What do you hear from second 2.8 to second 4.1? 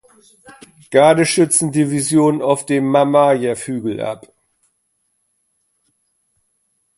Mamajew-Hügel